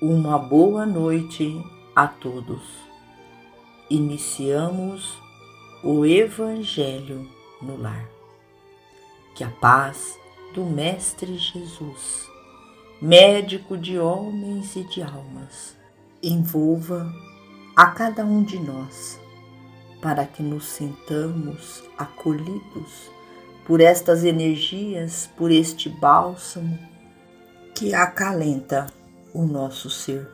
[0.00, 1.60] Uma boa noite
[1.92, 2.62] a todos.
[3.90, 5.18] Iniciamos
[5.82, 7.28] o Evangelho
[7.60, 8.08] no lar.
[9.34, 10.16] Que a paz
[10.54, 12.30] do Mestre Jesus,
[13.02, 15.76] médico de homens e de almas,
[16.22, 17.12] envolva
[17.74, 19.18] a cada um de nós,
[20.00, 23.10] para que nos sintamos acolhidos
[23.66, 26.78] por estas energias, por este bálsamo
[27.74, 28.86] que acalenta
[29.38, 30.28] o nosso ser.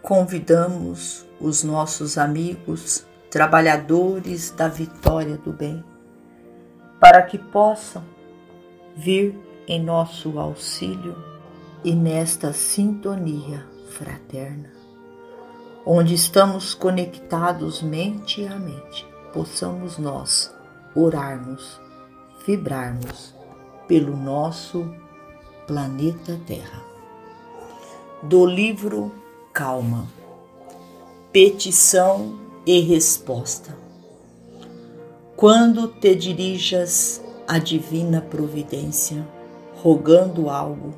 [0.00, 5.84] Convidamos os nossos amigos, trabalhadores da vitória do bem,
[7.00, 8.04] para que possam
[8.96, 11.16] vir em nosso auxílio
[11.82, 14.70] e nesta sintonia fraterna,
[15.84, 20.54] onde estamos conectados mente a mente, possamos nós
[20.94, 21.80] orarmos,
[22.46, 23.34] vibrarmos
[23.88, 24.88] pelo nosso
[25.66, 26.97] planeta Terra
[28.22, 29.12] do livro
[29.52, 30.08] Calma.
[31.32, 33.76] Petição e resposta.
[35.36, 39.24] Quando te dirijas à divina providência,
[39.76, 40.92] rogando algo,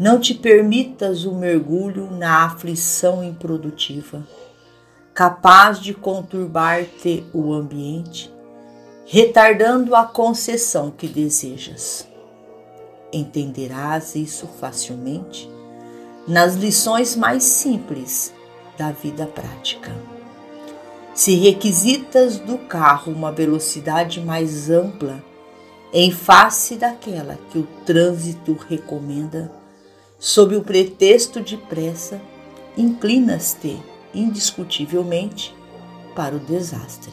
[0.00, 4.26] não te permitas o mergulho na aflição improdutiva,
[5.12, 8.32] capaz de conturbar-te o ambiente,
[9.04, 12.08] retardando a concessão que desejas.
[13.12, 15.53] Entenderás isso facilmente
[16.26, 18.32] nas lições mais simples
[18.78, 19.92] da vida prática.
[21.14, 25.22] Se requisitas do carro uma velocidade mais ampla
[25.92, 29.52] em face daquela que o trânsito recomenda,
[30.18, 32.20] sob o pretexto de pressa,
[32.76, 33.80] inclinas-te
[34.12, 35.54] indiscutivelmente
[36.16, 37.12] para o desastre.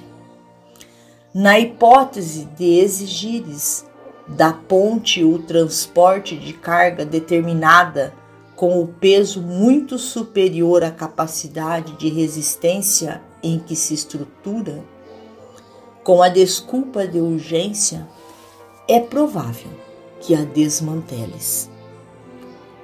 [1.34, 3.86] Na hipótese de exigires
[4.28, 8.14] da ponte o transporte de carga determinada
[8.62, 14.86] com o peso muito superior à capacidade de resistência em que se estrutura,
[16.04, 18.08] com a desculpa de urgência,
[18.88, 19.72] é provável
[20.20, 21.72] que a desmanteles.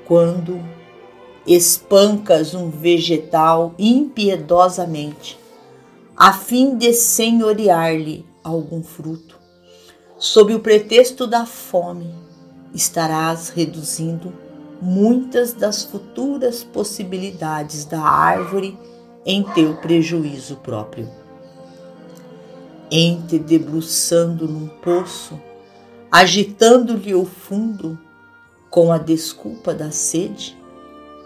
[0.07, 0.59] Quando
[1.45, 5.37] espancas um vegetal impiedosamente,
[6.15, 9.37] a fim de senhorear-lhe algum fruto,
[10.17, 12.15] sob o pretexto da fome,
[12.73, 14.46] estarás reduzindo
[14.81, 18.77] muitas das futuras possibilidades da árvore
[19.25, 21.09] em teu prejuízo próprio.
[22.89, 25.39] Ente debruçando num poço,
[26.11, 27.99] agitando-lhe o fundo
[28.69, 30.57] com a desculpa da sede,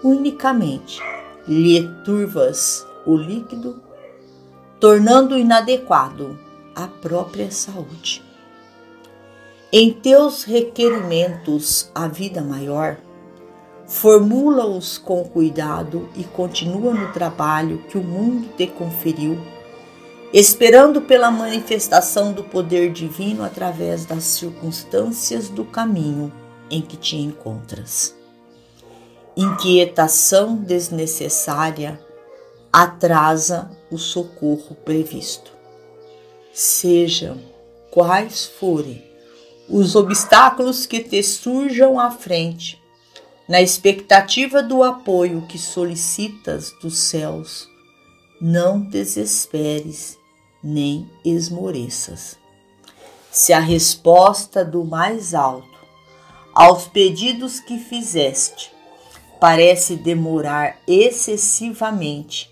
[0.03, 0.99] unicamente
[1.47, 3.81] lhe turvas o líquido,
[4.79, 6.39] tornando inadequado
[6.75, 8.23] a própria saúde.
[9.71, 12.97] Em teus requerimentos à vida maior,
[13.91, 19.37] formula-os com cuidado e continua no trabalho que o mundo te conferiu,
[20.31, 26.31] esperando pela manifestação do poder divino através das circunstâncias do caminho
[26.69, 28.15] em que te encontras.
[29.35, 31.99] Inquietação desnecessária
[32.71, 35.51] atrasa o socorro previsto.
[36.53, 37.37] Sejam
[37.91, 39.03] quais forem
[39.67, 42.80] os obstáculos que te surjam à frente,
[43.51, 47.69] na expectativa do apoio que solicitas dos céus,
[48.39, 50.17] não desesperes
[50.63, 52.37] nem esmoreças.
[53.29, 55.67] Se a resposta do mais alto
[56.53, 58.71] aos pedidos que fizeste
[59.37, 62.49] parece demorar excessivamente,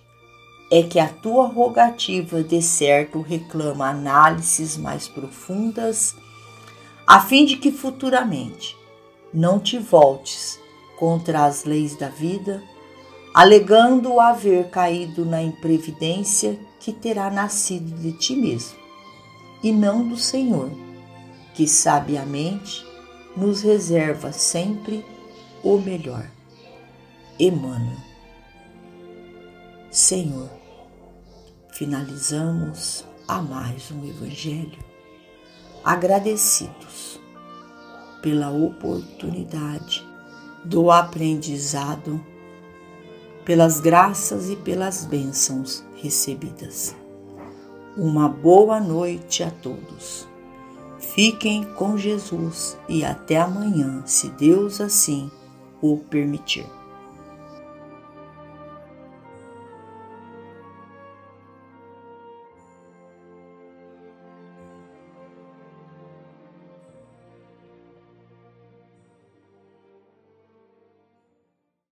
[0.69, 6.13] é que a tua rogativa de certo reclama análises mais profundas,
[7.07, 8.75] a fim de que futuramente
[9.33, 10.59] não te voltes
[10.99, 12.61] contra as leis da vida,
[13.33, 18.77] alegando haver caído na imprevidência que terá nascido de ti mesmo,
[19.63, 20.69] e não do Senhor,
[21.53, 22.85] que sabiamente
[23.35, 25.05] nos reserva sempre
[25.63, 26.29] o melhor.
[27.39, 27.97] Emmanuel.
[29.89, 30.49] Senhor,
[31.71, 34.83] finalizamos a mais um Evangelho,
[35.81, 37.21] agradecidos
[38.21, 40.08] pela oportunidade
[40.63, 42.23] do aprendizado,
[43.45, 46.95] pelas graças e pelas bênçãos recebidas.
[47.97, 50.27] Uma boa noite a todos.
[50.99, 55.31] Fiquem com Jesus e até amanhã, se Deus assim
[55.81, 56.78] o permitir.